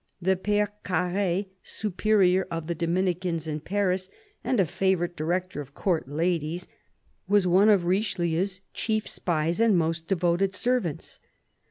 [0.19, 4.09] The Pere Carre, Superior of the Dominicans in Paris
[4.43, 6.67] and a favourite director of Court ladies,
[7.27, 11.19] was one of Richelieu's chief spies and most devoted servants.